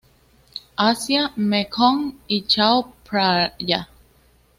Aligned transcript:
Asia: 0.77 1.31
Mekong 1.35 2.15
y 2.27 2.41
Chao 2.47 2.91
Phraya. 3.05 3.87